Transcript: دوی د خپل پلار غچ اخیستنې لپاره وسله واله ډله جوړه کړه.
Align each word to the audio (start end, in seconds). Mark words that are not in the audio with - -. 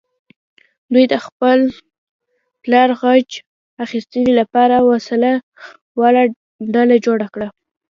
دوی 0.93 1.05
د 1.13 1.15
خپل 1.25 1.59
پلار 2.63 2.89
غچ 3.01 3.29
اخیستنې 3.85 4.31
لپاره 4.39 4.75
وسله 4.89 5.31
واله 5.99 6.23
ډله 6.73 6.95
جوړه 7.05 7.27
کړه. 7.33 7.47